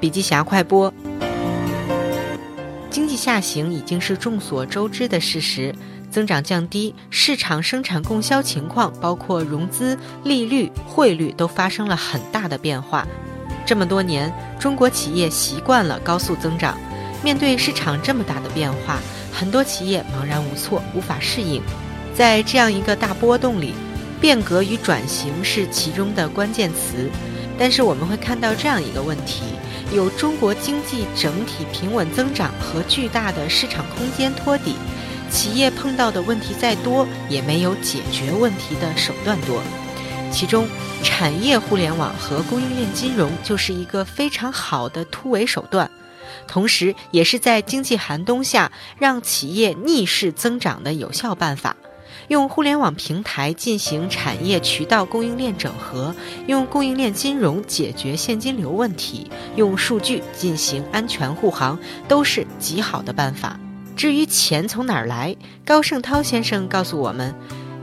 [0.00, 0.92] 笔记侠快播。
[2.90, 5.74] 经济下行已经是众所周知的事实，
[6.10, 13.06] 增长降低，市场生产供销情况，包括融资、利率、汇率都发生了很大的变化。
[13.66, 16.78] 这么多年，中国企业习惯了高速增长，
[17.22, 18.98] 面对市场这么大的变化，
[19.32, 21.60] 很多企业茫然无措，无法适应。
[22.14, 23.74] 在这样一个大波动里，
[24.20, 27.10] 变革与转型是其中的关键词。
[27.58, 29.42] 但是我们会看到这样一个问题。
[29.90, 34.76] 有中国经济整体平稳增长和巨大的市场空间托底，
[35.30, 39.62] 企业碰到的问题再多，也没有解决问题的手段多。
[40.30, 40.68] 其中，
[41.02, 45.90] 产业互联网和供应链金融就是一个非常好的突围手段，
[46.46, 51.74] 同时也是在经济寒冬下让企业逆势增长的有效办法。
[52.26, 56.14] 用互联网平台进行产业渠道供应链整合，
[56.48, 61.78] 用供应链金融解决现金流问题，用数据进行安全护航，
[62.08, 63.58] 都是极好的办法。
[63.96, 65.34] 至于钱从哪儿来，
[65.64, 67.34] 高盛涛先生告诉我们，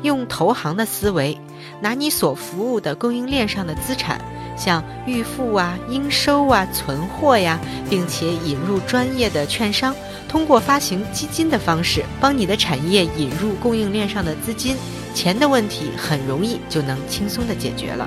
[0.02, 1.38] 用投行的思维，
[1.82, 4.20] 拿你所服务的供应链上的资产。
[4.58, 9.94] 像预付啊、应收啊、存货呀，并且引入专业的券商，
[10.36, 14.76] 通过发行基金的方式，帮你的产业引入供应链上的资金，
[15.14, 18.06] 钱的问题很容易就能轻松的解决了。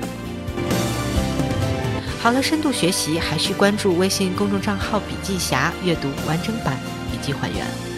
[2.21, 6.77] 好了，深度学习还需关注微信公众账号“笔记侠”，阅读完整版
[7.11, 7.88] 笔记还原。